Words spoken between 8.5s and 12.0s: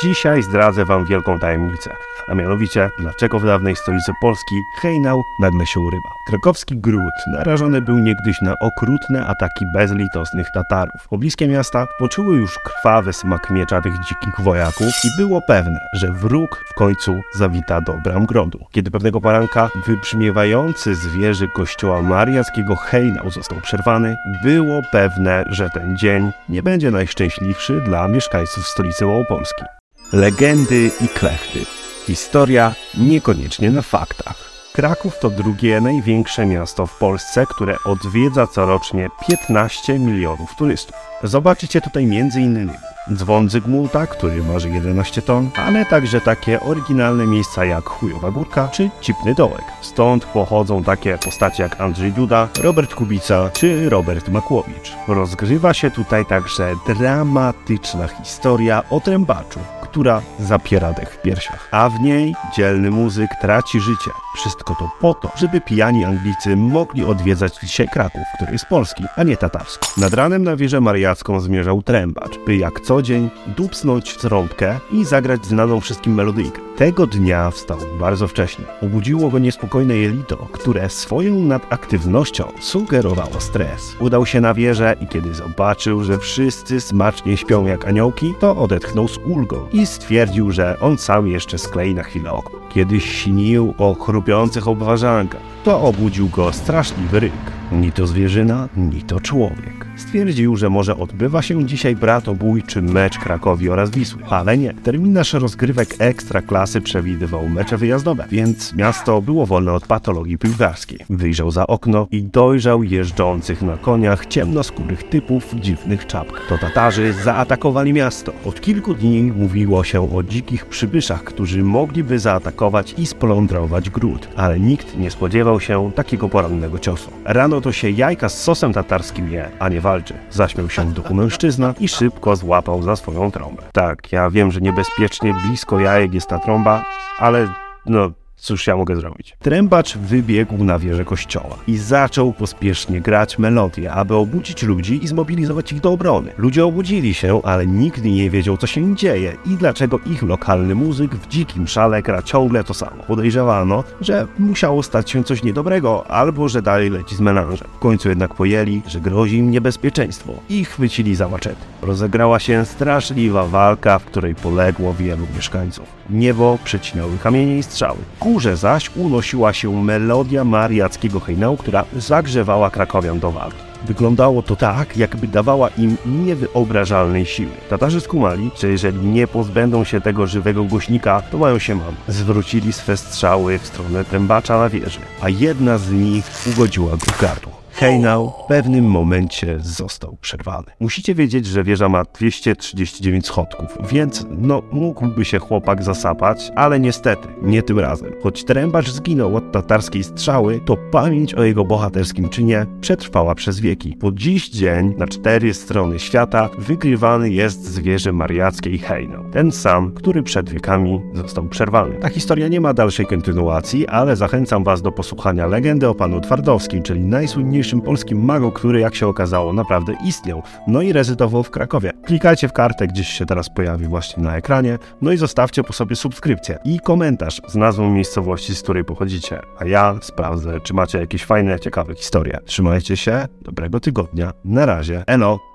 okrutne ataki bezlitosnych Tatarów. Pobliskie miasta